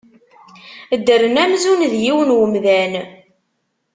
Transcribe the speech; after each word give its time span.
Ddren 0.99 1.35
amzun 1.43 1.81
d 1.91 1.93
yiwen 2.03 2.33
umdan. 2.43 2.93